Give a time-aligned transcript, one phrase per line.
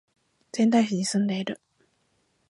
[0.51, 1.61] 仙台市に住んでいる